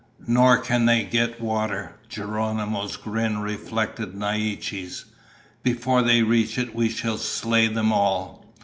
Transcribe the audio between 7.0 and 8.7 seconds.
slay them all."